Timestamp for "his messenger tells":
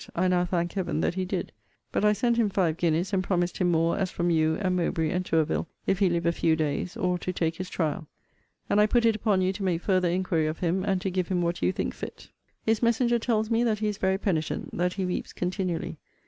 12.65-13.51